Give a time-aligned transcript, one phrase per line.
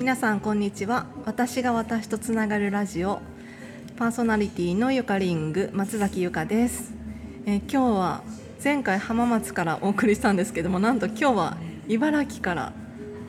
[0.00, 1.04] 皆さんこんにちは。
[1.26, 3.20] 私が私とつながるラジオ
[3.98, 6.94] パーソナリティのゆかりんぐ松崎ゆかです、
[7.44, 8.22] え今日は
[8.64, 12.72] 前回浜松からお送りしたんですけどもなんと今日は茨城から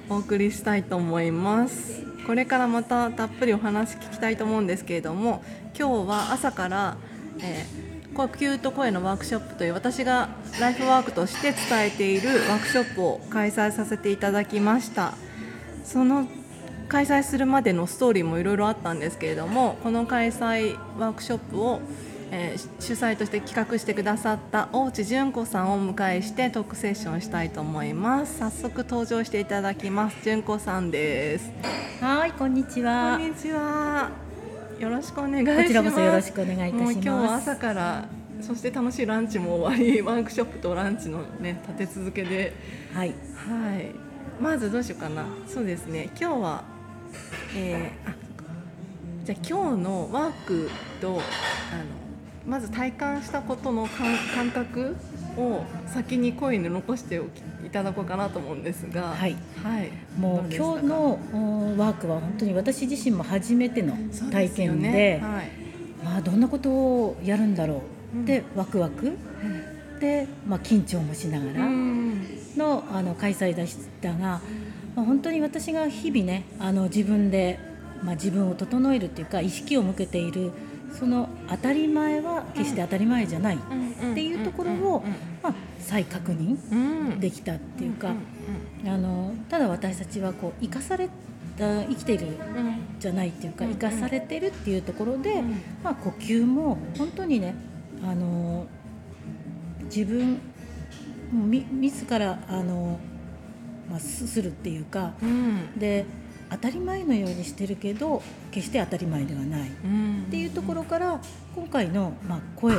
[0.07, 2.05] お送りしたいと思います。
[2.25, 5.43] これからまたたっぷりお話聞きたいと思うんですけれども
[5.77, 6.97] 今日は朝から、
[7.41, 10.27] えー呼吸と声のワークショップという私が
[10.59, 15.13] ライフワークとして伝えているワークショップを開催させていただきました。
[15.85, 16.27] その
[16.91, 21.79] 開催するまでのストーリーもいろいろあったんですけれどもこの開催ワークショップを、
[22.31, 28.39] えー主催として企画してくださった大内純子さんをお迎えしてトークセッションしたいと思います。
[28.39, 30.17] 早速登場していただきます。
[30.23, 31.49] 純子さんです。
[32.01, 33.21] はい、こんにちこはん。
[33.21, 34.09] にちは。
[34.79, 35.63] よろしくお願いします。
[35.63, 36.81] こちらこそよろしくお願いいたします。
[36.81, 38.09] もう今日は朝から
[38.41, 42.53] そして楽しいランチも終わりワークショップとランチのね立て続けで。
[42.93, 43.13] はい、は
[43.77, 43.91] い、
[44.41, 45.25] まずどうしようかな。
[45.47, 46.09] そうですね。
[46.19, 46.80] 今日は、
[47.55, 48.15] えーあ、
[49.25, 51.21] じゃあ今日のワークとあの
[52.45, 54.95] まず体感したことの感感覚
[55.37, 63.95] を先に声に残しておきいただこうかなと思うんですが、はい、はい、もう今日のおワークは本当に私自身も初めての
[64.31, 65.19] 体験で、ね。
[65.21, 65.49] はい。
[66.03, 67.83] まあどんなことをやるんだろ
[68.13, 68.25] うんう。
[68.25, 69.17] で、ワクワク。
[69.99, 72.21] で、まあ緊張もしながうらん。
[72.57, 74.41] のあの開催でしたが、
[74.95, 77.59] まあ本当に私が日々ね、あの自分で
[78.03, 80.51] まあ自分を整えるっていうか意識を向けている
[80.97, 83.57] その当たり前は決して当たり前じゃない。
[83.57, 85.03] っていうところを
[85.43, 86.75] まあ、再確認う
[87.15, 87.19] ん。
[87.19, 88.17] できたっていうか、ん
[88.87, 91.07] あのただ私たちはこう生かされ
[91.57, 92.27] た生きている
[92.99, 95.61] じゃないっていうかうん生かされてるっていうところで、うん。
[95.83, 97.55] まあ、呼吸も本当にね
[98.03, 98.67] あの
[99.85, 100.39] 自分
[101.31, 102.99] 自らあの、
[103.89, 105.79] まあ、すするっていうかうん。
[105.79, 106.05] で
[106.49, 109.71] 当たり前のようにしてるけど決して当たり前ではない。
[109.83, 110.23] うん。
[110.27, 111.19] っていうところから
[111.55, 112.75] 今回の、まあ、声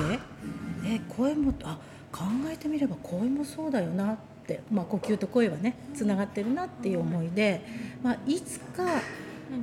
[0.84, 1.78] え声もあ
[2.12, 7.64] 考えてみれば声もそうだよなって、まあ、呼吸と声はねつながってるなっていう思いで、
[8.02, 8.84] まあ、いつか、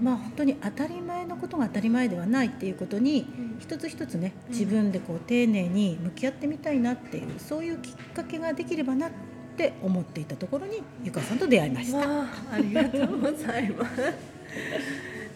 [0.01, 3.27] まあ、本当に当たり前のことが当たり前ではないっていうことに
[3.59, 9.11] 一つ一つね自分でこう丁寧に向き合ってみたいなっていうそういうきっかけができればなっ
[9.59, 11.97] て思っていたところにゆかさんと出会いました。
[11.97, 12.05] わ
[12.51, 14.01] あ、ありがとうございます。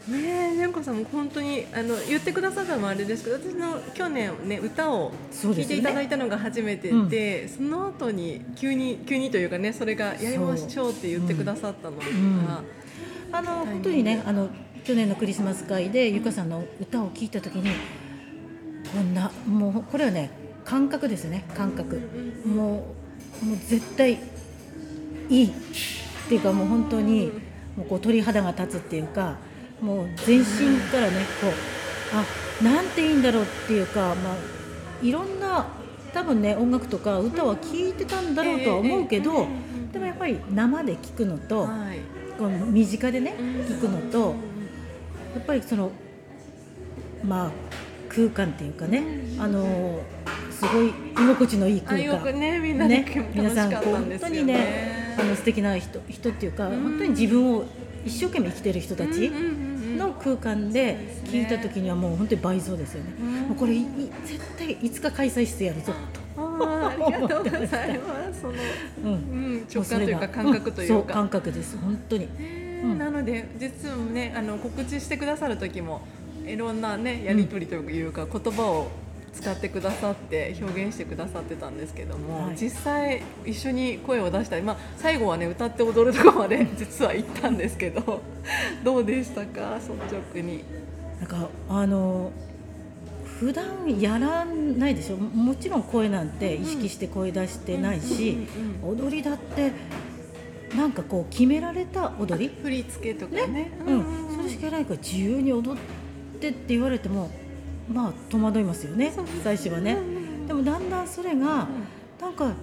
[0.10, 12.64] ねえ、純子さんも本当にあの言ってくださったのもあれですけど、私の去年ね歌を聴いていただいたのが初めてで、その後に急に急にというかね、それがやりましょうって言ってくださったのが、ん。
[13.34, 14.50] あのタイミング本当にねあの
[14.86, 17.72] 去年のクリスマス会でゆかさんの歌を聴いた時に
[18.94, 20.32] こんなもうこれはね
[20.64, 22.00] 感覚ですね感覚。
[22.46, 23.03] もう
[23.44, 24.20] もう絶対
[25.30, 25.54] いい。
[26.26, 27.32] っていうかもう本当に
[27.76, 29.38] もうこう鳥肌が立つっていうか
[29.82, 31.52] もう全身からねこう
[32.16, 34.36] あなんていいんだろうっていうかまあ
[35.02, 35.68] いろんな
[36.14, 39.48] 多分ね音楽とか歌は聴いてたんだろうとは思うけど
[39.92, 42.00] でもやっぱり生で聴くのとはい、
[42.38, 44.36] この身近でね聞くのと
[45.36, 45.92] やっぱりその
[47.24, 47.52] まあ
[48.10, 49.04] 空間っていうかね
[49.40, 50.02] あの
[50.68, 55.16] すごい居心地のいいあ空間ねみんなでね皆さん本当にねね。
[55.20, 57.66] あの素敵な人人っていうかうん本当に自分を
[58.06, 59.32] 一生懸命生きてる人たち
[59.98, 63.14] の空間で聞いた時にはもう本当に倍増ですよね。
[63.20, 65.94] うんもうこれ絶対いつか開催してやるぞ
[66.38, 68.42] あーありがとうございます。
[68.42, 68.60] そのと。
[69.04, 71.14] うんうん直感というか感覚というそうか。
[71.14, 72.28] 感覚です本当に。
[72.84, 76.02] うんなので実はねあの告知してくださる時も
[76.46, 78.92] いろんなねやり取りというか、言葉を
[79.34, 82.56] 使ってくださって表現してくださってたんですけども、はい。
[82.56, 88.22] 実際一緒に声を出したり、まあ、最後はね歌って踊るとこまで実は行ったんですけど
[88.84, 89.78] どうでしたか？
[89.80, 89.92] 率
[90.34, 90.64] 直に。
[91.20, 92.32] なんかあの
[93.40, 93.66] 普段
[94.00, 95.18] やらないでしょ？
[95.18, 98.38] もちろん声なんて意識して声出してないし、
[98.86, 99.72] 踊りだって
[100.78, 103.48] なんかこう決められた踊り、振り付けとかね。
[103.48, 103.72] ね？
[103.88, 107.30] うん、それしかないから自由に踊ってって言われても
[107.92, 109.12] まあ戸惑いますよね
[109.44, 109.98] 最初はね。
[110.48, 111.68] でもだんだんそれが
[112.22, 112.54] なんかこ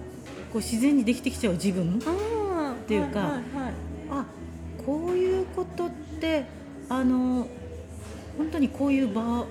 [0.55, 3.39] う自然にできてきちゃう自分っていうか
[4.09, 4.25] あ
[4.85, 5.89] こういうことっ
[6.19, 6.45] て
[6.89, 7.47] あの
[8.37, 9.47] 本当にこういう場を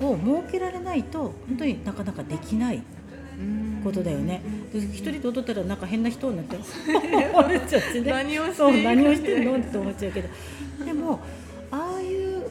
[0.00, 2.82] 設けられないと本当になかなかできない
[3.84, 4.42] ことだよね。
[4.72, 6.68] で一人で踊ったらなんか変な人になって思 っ
[7.66, 8.10] ちゃってね。
[8.10, 9.56] 何をそう何をしてるの？
[9.58, 10.28] って思っちゃうけど。
[10.84, 11.20] でも
[11.70, 12.42] ああいう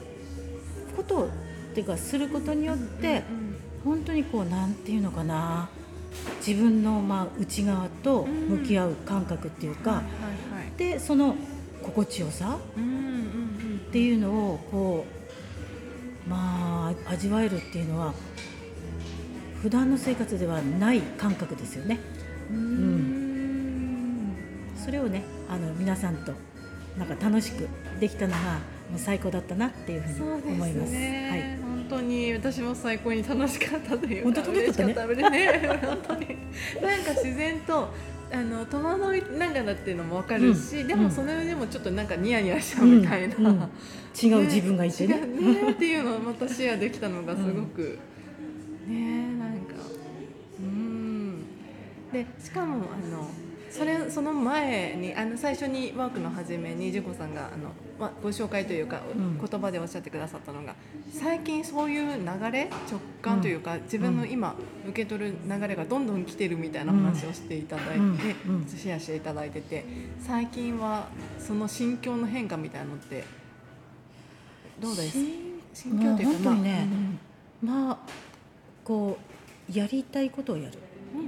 [0.96, 1.30] こと
[1.76, 3.22] っていうかすることによって
[3.84, 5.68] 本当にこうなんていうのかな。
[6.40, 10.02] 自分のまあ内側と向き合う感覚っていうか、
[10.78, 11.36] でその
[11.84, 15.06] 心地よさっていうのをこ
[16.26, 18.14] うまあ味わえるっていうのは
[19.62, 22.00] 普段の生活ではない感覚ですよね。
[22.50, 24.36] うん。
[24.78, 26.32] それをねあの皆さんと
[26.98, 27.68] なんか楽しく
[28.00, 28.60] できたのが
[28.90, 30.92] もう最高だったなっていうふうに思います。
[30.92, 35.30] ね、本当に私も最高に楽しかったというか本当楽しかったね。
[35.30, 35.80] ね。
[35.82, 36.28] 本当に。
[36.82, 37.90] なんか自然と
[38.32, 40.88] あの戸惑いながらっていうのもわかるし、うん。
[40.88, 43.46] でもそれでもちょっとなんかニヤニヤしちゃうみたいな、うん。
[43.48, 43.70] うん。
[44.22, 45.20] 違う自分がいてね。
[45.20, 45.72] ね。
[45.72, 47.98] っていうのをまたシェアできたのがすごく、
[48.88, 49.74] ねなんか。
[50.60, 51.44] うん。
[52.14, 53.30] でしかもあの
[53.76, 59.38] それその前にあの最初にワークの初めにジュコさんがあの、ま、ご紹介というか、うん。
[59.38, 60.76] 言葉でおっしゃってくださったのが
[61.12, 64.56] 最近そういう流れ直感というか、自分の今
[64.88, 68.10] 受け取る流れがどんどん来てるみたいな話をしていただいて、うん。
[68.10, 68.12] う
[68.64, 68.68] ん。
[68.68, 69.84] シェアしていただいてて
[70.22, 73.26] 最近はその心境の変化みたいなのって
[74.80, 75.18] どうです？
[75.74, 76.88] 心境というかもう本当にね
[77.62, 77.98] まあまあ
[78.86, 79.18] こ
[79.70, 80.78] うやりたいことをやる。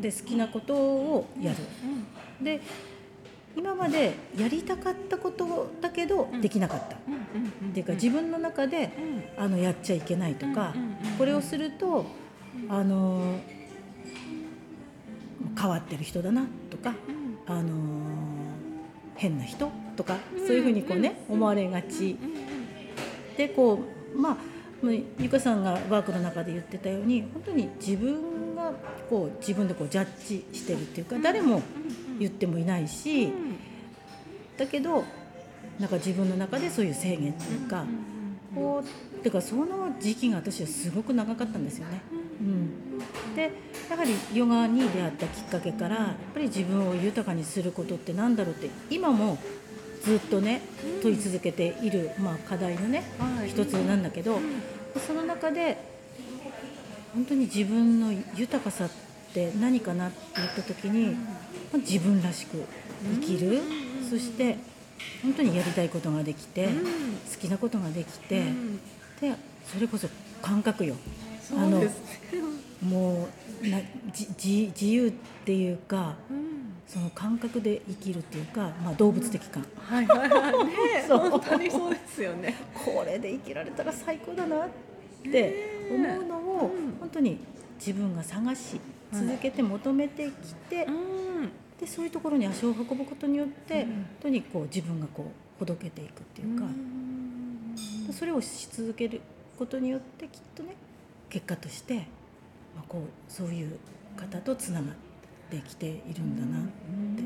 [0.01, 1.57] で好きなことをやる。
[1.83, 2.05] うん
[2.41, 2.61] で
[3.55, 6.41] 今までやりたかったことだけどうん。
[6.41, 6.99] できなかった、っ
[7.73, 8.91] ていうか自分の中で
[9.37, 9.43] うん。
[9.43, 10.73] あのやっちゃいけないとか、
[11.17, 12.05] これをすると
[12.69, 13.39] あの
[15.59, 17.53] 変わってる人だなとか、うん。
[17.53, 17.71] あの
[19.15, 22.17] 変な人とかそういうふうにこうね、思われがち。
[23.35, 23.79] でこ
[24.13, 24.37] うまあ
[24.85, 28.73] もうゆかさんがワークの中で言ってたように本当に自分が
[29.09, 31.61] こう自分でこうジャッジしてるっていうか誰も
[32.19, 33.31] 言ってもいないし
[34.57, 35.03] だけど
[35.79, 37.85] なんか自分の中でそういう制限っていうか
[38.55, 42.01] こうてかその時期が私はすごく長かったんですよね。
[42.39, 43.51] うん、で
[43.89, 49.37] やはりヨガに出会ったきっかけからやっぱり自分を豊かにすることって何だろうって今も
[50.03, 50.61] ずっとね
[51.01, 53.49] 問い続けている、まあ、課題のねはい。
[53.49, 54.39] 一つなんだけど
[55.05, 55.77] その中で
[57.13, 58.89] 本当に自分の豊かさっ
[59.33, 61.19] て何かなって言った時にま
[61.75, 62.63] あ自分らしく
[63.21, 63.61] 生きる。
[64.09, 64.57] そして
[65.21, 68.45] 本当にやりたいことができて好きなことができて
[69.19, 69.33] で
[69.65, 70.07] それこそ
[70.41, 70.95] 感覚よ。
[71.41, 71.99] そうです
[72.33, 72.41] ね。
[72.81, 73.27] も
[73.63, 73.79] うな
[74.09, 75.11] 自由っ
[75.45, 76.57] ていうかうん。
[76.87, 79.65] その感覚で生きるっていうか、まあ、動物的感。
[79.75, 80.65] はいはいはい。
[80.65, 81.29] ねそう。
[81.31, 82.55] 本当にそうですよね。
[82.73, 84.69] これで生きられたら最高だなっ
[85.21, 86.95] て思うのをうん。
[86.97, 87.39] 本当に
[87.77, 88.79] 自分が探し
[89.11, 91.51] 続けて求めてきて、うん。
[91.79, 93.89] でそういうところに足を運ぶことによって、うん。
[93.89, 96.65] 本当にこう自分がこうほどけていくっていうか、
[98.13, 99.21] それをし続ける
[99.57, 100.75] ことによってきっとね
[101.29, 101.95] 結果として、
[102.75, 103.79] まあ、こうそういう
[104.15, 104.95] 方とつながっ
[105.49, 106.67] てきているんだなっ
[107.15, 107.23] て。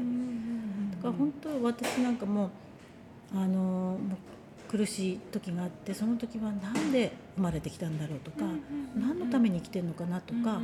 [0.97, 2.51] だから本当私なんかも
[3.33, 8.45] あのもう苦しい時があってその時は何で生まれてきたんだろうとか、
[8.95, 10.61] 何のために生きてるのかなとか、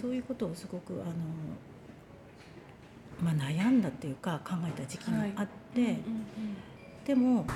[0.00, 1.12] そういうことをすごくあの、
[3.20, 5.96] まあ、悩んだっていうか考えた時期があって、
[7.04, 7.46] でも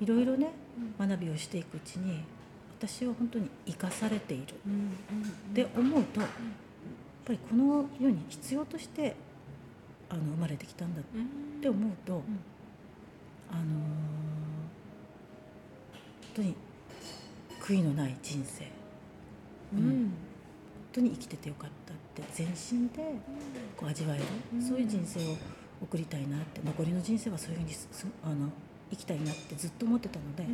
[0.00, 0.52] いろいろね
[0.98, 2.22] 学びをしていくうちに
[2.78, 4.54] 私は本当に生かされている。
[4.54, 6.30] って思うとやっ
[7.24, 9.14] ぱりこの世に必要として
[10.08, 11.04] あの生まれてきたんだっ
[11.60, 12.22] て思うと、
[13.50, 13.64] あのー
[16.30, 16.54] 本当に
[17.70, 18.64] 悔いのない人生。
[19.74, 19.80] うん。
[19.80, 20.12] 本
[20.92, 23.14] 当に生きててよかったって全身で
[23.76, 24.24] こう味わえる、
[24.54, 24.62] うん。
[24.62, 25.36] そういう人生を
[25.82, 27.88] 送りたいなって残りの人生はそういうふうにす
[28.24, 28.50] あの
[28.90, 30.44] 生きたいなってずっと思ってたので,、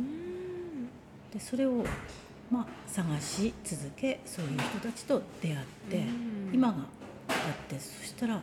[1.33, 1.83] でそれを、
[2.51, 5.57] まあ、探し続けそういう人たちと出会っ
[5.89, 6.03] て、
[6.53, 6.75] 今が
[7.29, 8.39] あってそしたら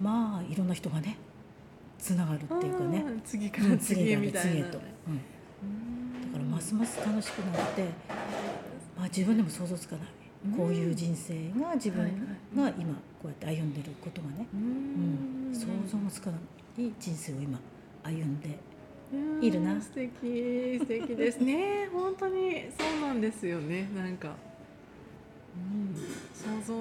[0.00, 1.18] まあいろんな人がね
[1.98, 5.20] つながるっていうかね、次かうんら次へみたいな次へと、うん、
[6.54, 7.82] ますます楽しくなって、
[8.96, 10.06] まあ、自分でも想像つかない、
[10.56, 12.12] こういう人生が自分はい
[12.56, 12.74] がはい。
[12.78, 15.50] 今こうやって歩んでることがね、ううん。
[15.50, 17.58] ん想像もつかない人生を今
[18.04, 18.58] 歩んで
[19.12, 19.80] うんいるな。
[19.80, 20.78] 素敵。
[20.78, 21.88] 素敵ですね。
[21.92, 23.88] 本当にそうなんですよね。
[23.94, 24.34] なんか、
[25.56, 25.94] うん、
[26.34, 26.74] 想像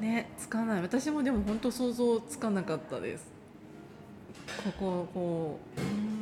[0.00, 0.82] ねつかない。
[0.82, 3.30] 私もでも本当想像つかなかったです。
[4.64, 6.21] こここう、うん、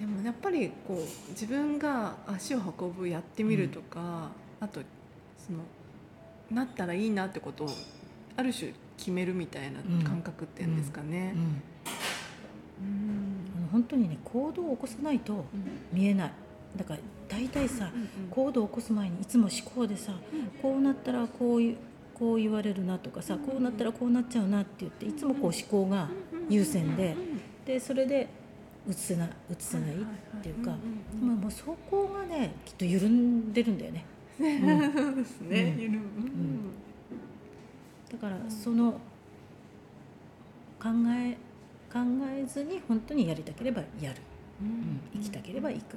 [0.00, 4.80] でもやっぱりこう自分が足を運ぶやってみるとか、あと
[5.36, 5.58] その
[6.50, 7.68] なったらいいなってことを
[8.34, 11.34] ある種決めるみたいな感覚っていうんですかね。
[11.36, 12.82] う。
[12.82, 13.68] ん。
[13.70, 15.44] 本当にね行動を起こさないと
[15.92, 16.32] 見えない。
[16.76, 17.90] だから大体さ
[18.30, 20.14] 行動を起こす前にいつも思考でさ
[20.62, 21.76] こうなったらこういう
[22.14, 26.08] こう言われるなとかさこうなったらこうなっちゃうなって言っていつもこう思考が
[26.48, 27.14] 優先で。
[27.66, 28.39] でそれで
[28.90, 34.04] 映せな映せないっていうか、うんうんまあもうそこがねきっと緩んでるんだよね。
[34.38, 35.80] う んそうですね、うん。
[35.80, 36.00] ゆる
[38.10, 38.92] だからその
[40.80, 41.36] 考え
[41.92, 41.98] 考
[42.32, 44.20] えずに本当にやりたければやる、
[44.62, 45.00] うん。
[45.14, 45.94] 生きたければ行く、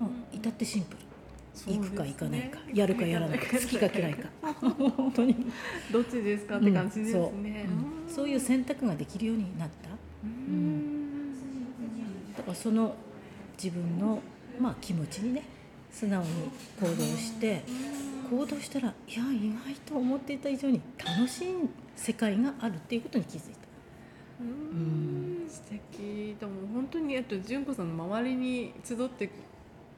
[0.00, 1.06] もう至ってシンプル。
[1.64, 3.58] 行くか行かないか、やるかやらないか。
[3.58, 4.28] 好きか嫌いか。
[4.42, 5.34] 本当に、
[5.90, 7.66] どっちですかって感じですそうね、
[8.06, 8.10] う。
[8.10, 8.14] ん。
[8.14, 9.88] そういう選択ができるようになった。
[10.22, 10.95] うん。
[10.95, 10.95] だ
[12.46, 12.94] からその
[13.62, 14.20] 自分の、
[14.60, 15.42] まあ、気持ちにね
[15.90, 16.28] 素直に
[16.80, 17.62] 行動して
[18.30, 21.48] 行動したらいや意外と思っていた以上に楽しい
[21.94, 23.58] 世界があるっていうことに気づいた。
[24.40, 25.46] うん。
[25.48, 26.36] 素敵。
[26.38, 29.30] でも本当にあと純子さんの周りに集って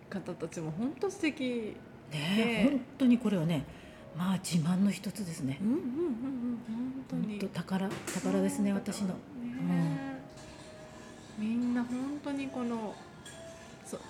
[0.08, 1.74] 方たちも本当素敵。
[2.12, 3.64] ねね本当にこれはね
[4.16, 5.58] まあ自慢の一つですね。
[5.60, 5.88] うんうんうんうん
[6.68, 9.08] 本当本に当宝宝ですね私の。
[9.08, 9.14] ね
[11.38, 12.94] みんな本当にこの
[13.84, 14.00] そう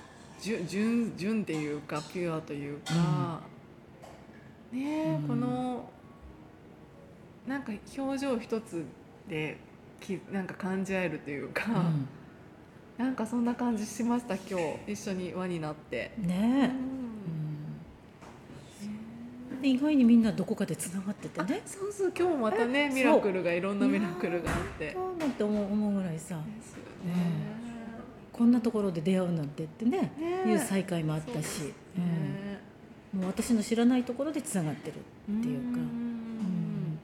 [0.41, 3.41] 純純純っていうかピュアというか、
[4.73, 5.29] ねえ、うん。
[5.29, 5.91] この
[7.47, 8.85] なんか表情一つ
[9.29, 9.59] で
[10.01, 11.67] きなんか感じ合えるというか、
[12.97, 14.93] なんかそんな感じしました今日。
[14.93, 16.13] 一緒に輪になって。
[16.19, 16.29] うん、
[19.61, 24.93] で意外にみんなどこかでつながっててあねそうそう今日もまたねえミラクルがいろんなミラクルがあって。
[24.93, 26.37] そうなんて思う思うぐらいさ。
[26.37, 27.59] ですよね。
[28.33, 30.13] こんなところで出会うなんてってねね
[30.47, 30.49] え。
[30.51, 31.67] いう再会もあったし、そう
[32.01, 32.61] んね。
[33.13, 36.99] もう私の知らないところでつながってるっていうか、うん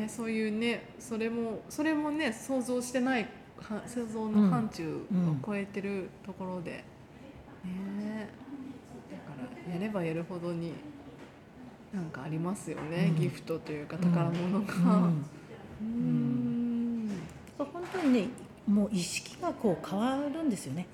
[0.00, 3.28] ね、そういうねそれもそれもね想像してない
[3.60, 5.04] は想像の範疇を
[5.44, 6.84] 超えてるところで、ね
[7.64, 7.97] だから
[9.78, 10.72] やればやるほどに
[11.94, 13.20] なんかありますよね、うん。
[13.20, 14.74] ギフトというか宝物が。
[14.74, 15.24] うん。
[15.80, 17.10] うん。
[17.58, 18.28] 本当にね
[18.66, 20.86] もう意識がこう変わるんですよね。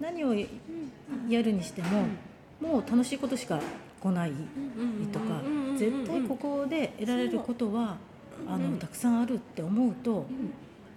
[0.00, 2.04] 何をやるにしても、
[2.60, 3.60] もう楽しいことしか
[4.00, 4.32] 来ない
[5.12, 5.40] とか、
[5.78, 7.96] 絶対ここで得られることは、
[8.48, 10.26] あのたくさんあるって思うと、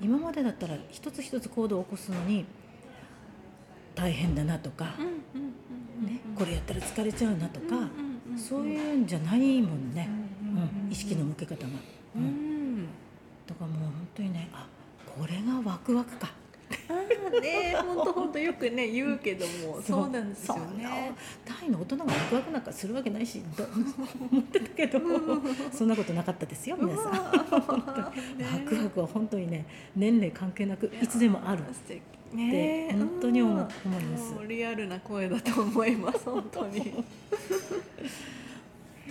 [0.02, 2.46] 今までだったら一つ一つ行動を起こすのに
[3.94, 4.92] 大変だなとか、ね、
[6.38, 7.88] これやったら疲れちゃうなとか、
[8.38, 10.10] そういうんじゃないもんね、
[10.44, 11.68] うん意識の向け方が、
[12.16, 12.86] ううんん。
[13.48, 14.68] だからもう本当にねあ
[15.06, 16.32] これがワクワクか
[17.30, 21.14] ね本当本当よくね言うけどもそうなんですよね。
[21.46, 25.00] 大の大人がワクワクなんかするわけないしと思ってたけど
[25.72, 27.12] そんなことなかったですよ皆さん。
[27.12, 28.12] ワ
[28.66, 29.66] クワクは本当にね
[29.96, 31.62] 年齢関係なくいつでもある。
[31.62, 32.02] って
[32.34, 33.70] ね本当に思いま
[34.18, 34.36] す。
[34.48, 36.80] リアルな声だと思います本当に。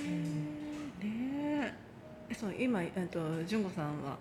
[0.05, 1.73] ね
[2.31, 4.19] えそう今えっと純子さんは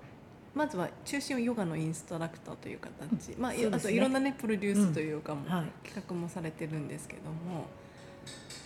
[0.56, 3.78] まずは中心をヨガのインストラクターという形、まあ、そうですね。
[3.78, 5.88] あといろんなねプロデュースというかも、はい。
[5.88, 7.66] 企画もされてるんですけども。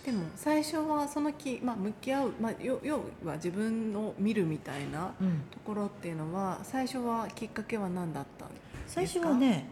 [0.04, 8.48] でも最初はそのき、まあ、向き合う、まあ、要要は自分を見るみたいなうん、ところっていうのは最初はきっかけは何だったん
[8.86, 9.68] 最初はね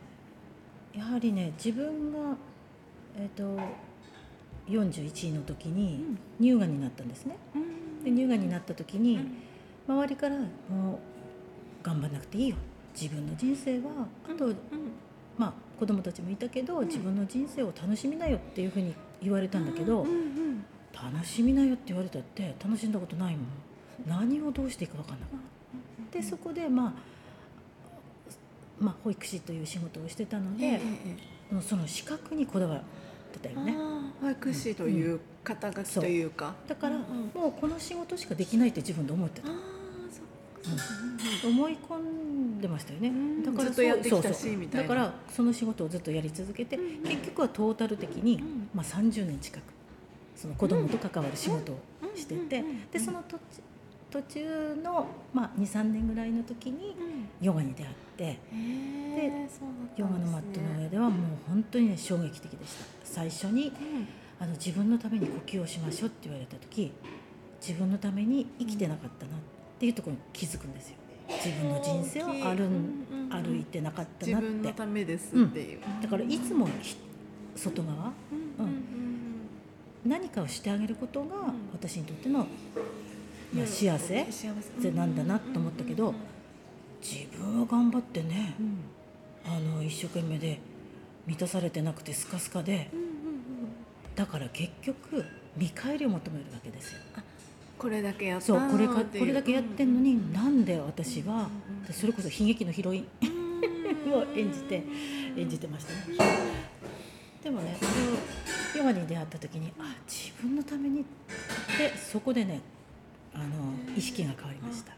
[0.93, 2.37] やはりね自分が
[3.19, 3.59] えっ、と
[4.69, 6.05] 41の時に
[6.39, 7.37] 乳がんになったんですね。
[8.05, 9.19] で乳がんになった時に、
[9.89, 10.47] 周りからもう
[11.87, 12.57] 頑張らなくていいよ。
[13.01, 14.53] 自分の人生はあと、
[15.39, 16.87] まあ子供たちもいたけど、うん。
[16.87, 20.65] 自分の人生を楽しみなよっていうふうに言われたんだけど、うんうん
[20.97, 23.47] 楽しみなよって言われたって楽しんだことないもん。
[24.07, 26.93] 何をどうしていいか分かんなかったでそこでまあ
[28.81, 30.81] まあ保育士という仕事をしてたので、え
[31.53, 32.81] えその資格にこだわっ
[33.31, 33.77] てたよね。
[34.23, 37.43] 保育士という肩書きというか、だから、うんうん。
[37.43, 39.49] もうこの仕事しかできないって自分で思ってた
[41.45, 43.43] 思い込んでましたよね、うん。
[43.43, 44.71] だからずっとやってきたしそうそう。
[44.73, 48.69] だからその仕事をずっとやり続けて、うん結局はトータル的に、ん。
[48.75, 49.63] まあ、30年近く
[50.35, 51.79] その子供と関わる仕事を
[52.15, 52.65] してて、うん。
[52.65, 52.71] うん。
[52.71, 52.91] うん。
[52.91, 53.43] でその途中
[54.09, 56.97] 途中の、まあ、23年ぐらいの時に
[57.41, 59.49] ヨガに出会ってうだっ
[59.95, 62.85] たヨガのマットの上ではもう本当にね衝撃的でした。
[63.05, 63.73] 最初に
[64.39, 66.93] あの自分のために呼吸をしましょうって言われた時
[67.61, 70.97] 自分のために生きてなかったなっていうところに気づくんですよ。
[71.29, 73.45] 自分の人生を歩んうんうんうん。
[73.45, 74.49] 歩いてなかった自なって。
[74.49, 76.97] 分のためですっていう、だからいつもひ
[77.55, 78.13] 外側
[78.59, 78.83] うんうん
[80.05, 81.55] 何かをしてあげることがん。
[81.73, 82.43] 私にとっての、う
[83.57, 83.59] ん。
[83.59, 86.15] まあ、幸せっ幸てなんだなと思ったけど
[87.03, 88.79] 自分は頑張ってねうん。
[89.45, 90.59] あの一生懸命で
[91.27, 93.11] 満たされてなくてスカスカでうんうんうん。
[94.15, 95.25] だから結局
[95.57, 97.01] 見返りを求めるわけですよ。
[97.79, 100.33] これだけやっうこれこれだけやってんのに、うん。
[100.33, 101.47] なんで私は、うんうん
[101.93, 104.13] それこそ悲劇のヒロインうん。
[104.13, 104.83] を演じて
[105.37, 106.17] 演じてましたね。
[107.43, 107.77] でもね
[108.77, 111.05] ヨガに出会った時にあ自分のためにっ
[111.79, 112.61] てそこでね
[113.33, 113.45] あの
[113.97, 114.93] 意識が変わりました。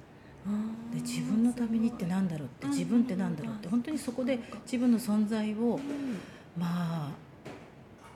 [0.95, 5.79] で自分のためにって何だろうって自分って何だろうって本当にそこで自分の存在を
[6.57, 7.11] まあ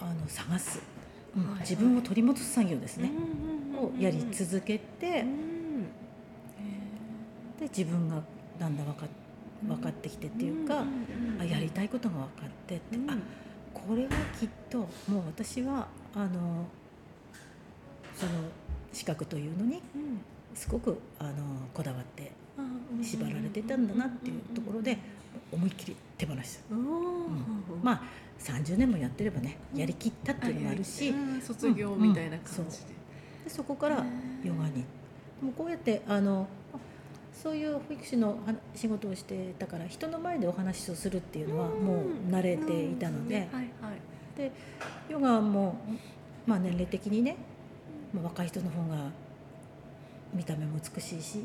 [0.00, 0.80] あの探す、
[1.36, 1.58] うん。
[1.60, 3.10] 自分を取り戻す作業ですね、
[3.86, 5.24] をやり続けて、
[7.58, 8.22] で自分が
[8.58, 9.06] だんだん分か
[9.66, 10.84] 分かってきてっていうか、
[11.38, 13.16] あやりたいことが分かってって、あ
[13.72, 16.66] これはきっともう私はあの
[18.14, 18.32] その
[18.92, 19.82] 資格というのに
[20.54, 21.32] すごくあの
[21.72, 22.32] こだわって
[23.02, 24.98] 縛られてたんだなっていうところで
[25.50, 26.82] 思いっきり手放した、うん。
[27.82, 28.02] まあ
[28.38, 33.01] 30年もやってればねやりきったっていうのもあるし、卒業みたいな感じで,、で
[33.52, 34.04] そこから
[34.42, 34.72] ヨガに。
[34.74, 34.82] で
[35.42, 36.46] もこうやってあの
[37.32, 38.38] そういう保育士の
[38.74, 43.48] 仕事をしてたから人の前でお話をするっていうのはもう慣れていたので、
[44.36, 44.52] で
[45.08, 45.76] ヨガも、
[46.46, 47.36] まあ、年齢的にね、
[48.12, 49.10] まあ、若い人の方が
[50.32, 51.44] 見た目も美しいし。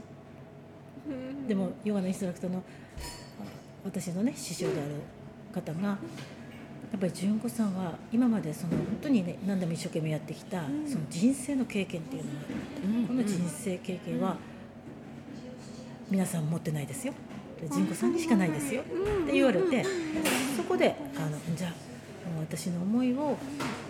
[1.48, 2.62] でもヨガのインストラクターの
[3.86, 4.96] 私のね師匠である
[5.54, 5.98] 方が
[6.91, 14.38] やっぱり純子さんは今までその本当にね何でも一生懸命やってきた、その人生の経験っていうのがあって、この人生経験は
[16.10, 17.13] 皆さん持ってないですよ。
[17.74, 18.82] 純子さんにしかないですよ。
[18.82, 18.84] っ
[19.25, 19.84] て言われて
[20.56, 21.74] そこであのじゃあ
[22.39, 23.38] 私の思いを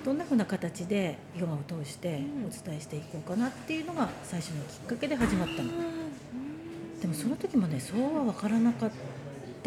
[0.05, 5.69] どんなふうな形でヨガを通してお伝えしていこうかなっていうのが最初のきっかけで始まったの。
[7.01, 8.95] でもその時もねそうは分からなかった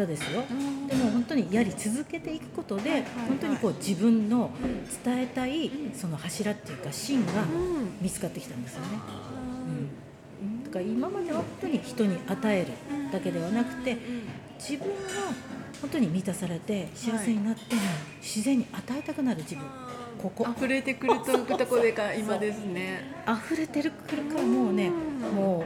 [0.05, 0.43] ですよ。
[0.87, 4.51] でも本当にやり続けていくことで本当にこう自分の
[5.03, 7.31] 伝えたいその柱っていうか芯が
[8.01, 8.87] 見つかってきたんですよね。
[10.41, 12.67] うん、だから今までは本当に人に与える
[13.11, 13.97] だけではなくて
[14.59, 14.93] 自分が
[15.81, 17.81] 本当に満たされて幸せになっても
[18.21, 19.63] 自然に与えたくなる自分。
[20.21, 20.47] ここ。
[20.55, 23.01] 溢れてくるととこでか今ですね。
[23.27, 25.65] 溢れてるくるからもうねも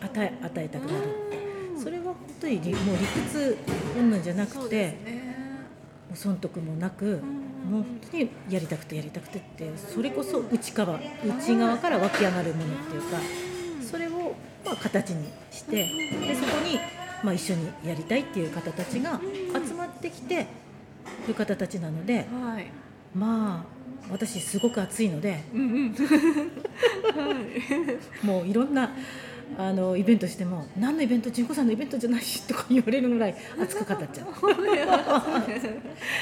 [0.00, 1.04] う与え与えたくなる。
[1.06, 1.45] それは本
[2.40, 3.58] 当にもう理屈
[3.98, 4.98] うんぬんじゃなくて、ね、
[6.08, 7.20] もう損得もなく、
[7.68, 13.18] もう本当にやりたくてやりたくてってそれこそ内側内側から湧き上がるものっていうか
[13.82, 15.88] それをまあ形にしてで
[16.34, 16.78] そこに
[17.24, 19.20] まあ一緒にやりたいっていう方たちが
[19.52, 20.46] 集まってきて
[21.26, 22.22] る方たちなので、は
[22.60, 22.70] い、
[23.14, 23.66] まあ
[24.10, 25.42] 私すごく暑いので、
[28.22, 28.90] もういろんな
[29.58, 31.30] あのイベントしても何のイベント？
[31.30, 34.26] 純子さんのイベントじゃないしとか言われるぐらい熱く語っちゃう。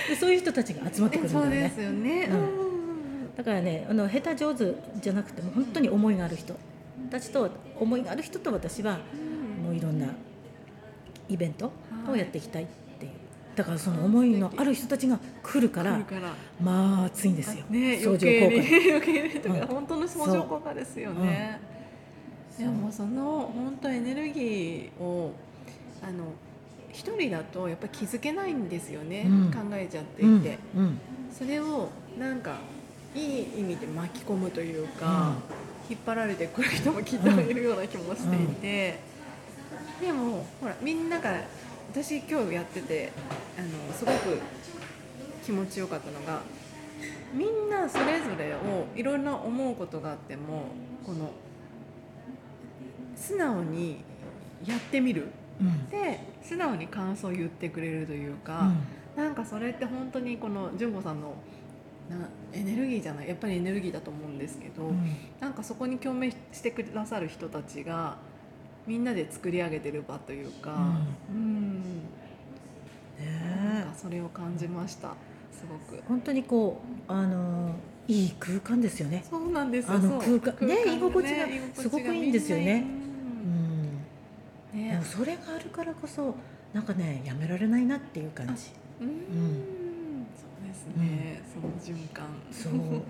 [0.09, 1.61] で そういう人たちが集まってくるんだよね。
[1.63, 6.55] ですよね、うん、だからねあの下手上手じゃなくても本当に思いがある人
[7.11, 8.99] たちと思いがある人と私は
[9.65, 10.07] もういろんな
[11.29, 11.73] イベント
[12.09, 12.67] をやっていきたいっ
[12.99, 13.13] ていう。
[13.57, 16.01] だからその思いのある人たちが来るから
[16.61, 21.61] まあ暑いんですよ、ね、相乗効果 本当の相乗効果ですよね、
[22.59, 25.33] でもその本当エネルギーを
[26.03, 26.33] あの
[26.93, 30.99] 一人だとやっぱり気づけないんですよね、うん、考えちゃっていて、うん、
[31.37, 31.89] それを
[32.19, 32.59] なんか
[33.15, 35.35] いい意味で巻き込むというか、
[35.89, 38.99] 引っ張られてくる人もきっといるような気もしていて、
[40.01, 41.43] でもほらみんなが
[41.93, 43.13] 私今日やってて
[43.57, 44.41] あのすごく
[45.45, 46.43] 気持ちよかったのが
[47.33, 50.65] みんなそれぞれをいろんな思うことがあっても
[51.07, 51.31] この
[53.17, 54.03] 素直に
[54.67, 55.29] やってみる、
[55.61, 58.73] うん、で素直に感想を言ってくれるというか、
[59.17, 61.35] うん、なんかそれって本当にこの純子さんの
[62.09, 62.17] な
[62.53, 68.17] エネルギーじゃないやっぱりエネルギーだと思うんですけど、うん、なんかそこに共鳴してくださる人たちが
[68.87, 70.75] みんなで作り上げてる場というか、
[71.31, 75.15] うん、うん、ね、なんかそれを感じました
[75.51, 76.03] すごく。
[76.07, 79.25] 本当にこうあのーいい空間ですよね。
[79.31, 82.85] そうなんですあの空間ね居心地がすごくいいんですよね。
[84.75, 84.81] うん。
[84.81, 86.35] ね、それがあるからこそ
[86.73, 88.53] なんかねやめられないなっていう感じ。
[89.01, 90.27] うん。
[90.37, 91.43] そうですね。
[91.53, 92.27] その循環。
[92.53, 93.03] そう。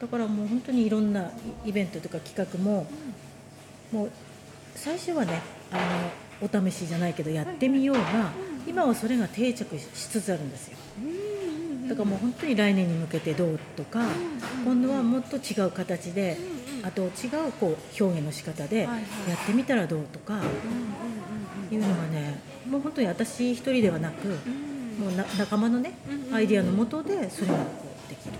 [0.00, 1.30] だからもう本当にいろんな
[1.64, 2.86] イベントとか企画も、
[3.92, 4.10] もう
[4.74, 5.76] 最初はねあ
[6.42, 8.30] のお試しじゃないけどやってみようが、
[8.66, 10.76] 今はそれが定着しつつあるんですよ。
[11.88, 14.00] だからもう本当に来年に向けてどうとか、
[14.64, 16.36] 今度はもっと違う形で、
[16.82, 20.40] あと違うこう表現の仕方でやってみたらどうとか
[21.70, 25.92] いうのがねもう本当に私一人ではなく、もうな仲間のね
[26.32, 27.64] アイディアのもとでそれがこ
[28.06, 28.32] うできる。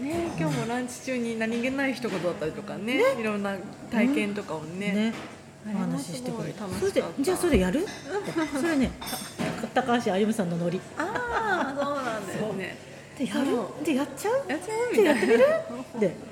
[0.00, 3.20] ね、今日もランチ中に何気ない一言だったりとかね、ね。
[3.20, 3.56] いろんな
[3.90, 5.14] 体験とかをね、ね。
[5.72, 6.66] お話ししてくれた。
[6.68, 7.86] それでじゃあそれやる？
[8.60, 8.90] それね
[9.74, 10.80] 高橋歩さんのノリ。
[10.98, 11.91] ああ
[12.38, 12.76] そうね。
[13.18, 13.46] でやる？
[13.46, 14.44] そうでやっちゃう？
[14.48, 15.38] やっちゃうでやってみる？
[16.00, 16.14] で。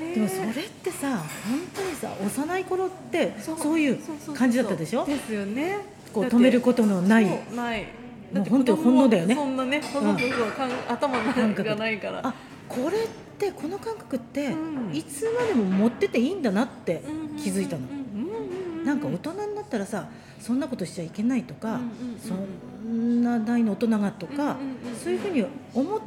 [0.00, 1.26] ねでもそれってさ本
[1.74, 3.78] 当にさ幼い頃ってそう。
[3.78, 3.98] いう
[4.32, 5.04] 感じだったでしょ？
[5.04, 5.78] ですよね。
[6.12, 7.26] こう止めることのない。
[7.54, 7.86] ない。
[8.32, 9.34] もう本当に本能だよね。
[9.34, 12.20] そんなねそうそうそうかん頭の中がないから。
[12.24, 12.34] あ
[12.68, 13.00] これっ
[13.38, 14.94] てこの感覚ってうん。
[14.96, 17.82] いつまでも持ってていいんだなってうん気づいたの。
[18.84, 20.08] なんか大人になったらさ
[20.40, 21.80] そんなことしちゃいけないとか、
[22.20, 22.34] そ
[22.88, 24.56] んな大の大人がとか、
[25.02, 26.00] そういうふうに思っ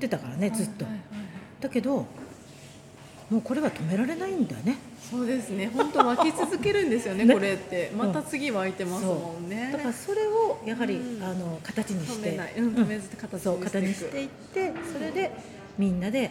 [0.00, 0.86] てたからねずっと、
[1.60, 2.06] だけど
[3.30, 4.76] もうこれは止められないんだよね。
[5.08, 5.70] そうですね。
[5.72, 7.32] 本当湧き続けるんですよね ね。
[7.34, 7.92] これって。
[7.96, 9.70] また次湧いてますもんね。
[9.72, 11.22] だからそれをやはり、うん。
[11.22, 12.36] あの形にして。
[12.58, 15.30] うん、止めず形にしてにしていってそれで
[15.78, 16.30] みんなで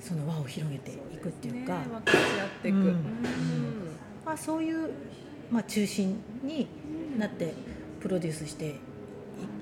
[0.00, 2.84] その輪を広げていくっていうか、ね分かち合っていく、うん。
[2.84, 2.94] うん。
[4.24, 4.90] まあ、そういう、
[5.50, 6.66] まあ、中心に
[7.18, 7.52] なって
[8.00, 8.70] プロデュースしてい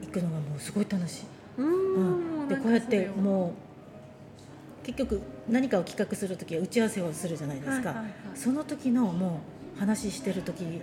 [0.05, 1.25] いくのがもうすごい楽しい。
[1.59, 2.43] うん。
[2.43, 3.55] うん、でこうやっても
[4.83, 8.13] う結局何かを企画する時は打ち合わせをするじゃないですか、はいはいはい。
[8.35, 9.41] その時のも
[9.77, 10.81] う話してる時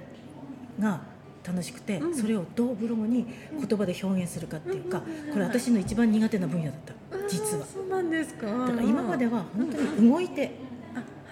[0.79, 1.01] が
[1.45, 2.15] 楽しくて、うん。
[2.15, 6.93] それをどうブログに言葉で表現するかっていうか、これ私の一番苦手な分野だった。
[7.27, 7.65] 実は。
[7.65, 8.47] そうなんですか。
[8.47, 10.51] だから今までは本当に動いて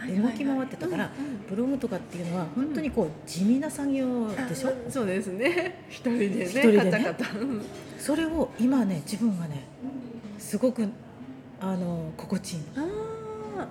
[0.10, 1.39] 動き回ってたからうんうん。
[1.50, 5.84] ブログとかっていうのは本当にこう地味な作業でしょ、あそうですね。
[5.89, 6.91] 一人でね一人でね。
[6.91, 7.39] カタカタ。
[7.39, 7.62] うん
[7.98, 9.65] それを今ね自分がね
[10.38, 10.88] すごく
[11.60, 12.88] あの心地いいの。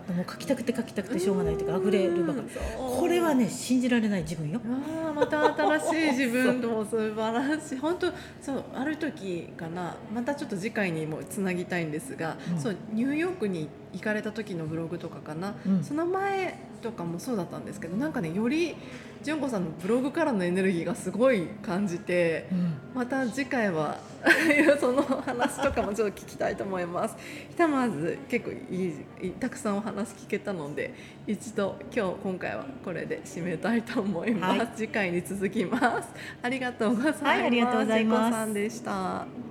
[0.08, 2.48] あもう書きたくて書きたくてしょうがないというか溢れるばかり。
[2.76, 4.60] これはね信じられない自分よ。
[4.64, 8.06] ああまた新しい自分とも素晴らしい本当
[8.40, 9.96] そうある時かな。
[10.14, 12.60] またちょっと次回にもつなぎたいんですが、うん。
[12.60, 15.84] そうニューヨークに行かれた時のブログとかかな、うん。
[15.84, 18.74] その前とかもそうだったんですけどなんかねより
[19.22, 23.98] 純子さんのブログからのエネルギーがすごい感じてうんまた次回は
[24.80, 27.16] その話とかもちょっと聞きたいと思います。
[27.50, 28.94] ひたまず結構い
[29.28, 30.94] いたくさんお話聞けたので
[31.26, 34.58] 一度今日今回はこれで締めたいと思います。
[34.58, 36.08] はい次回に続きます。
[36.42, 37.24] ありがとうございます。
[37.24, 39.47] はいありがとうございます純子さんでした。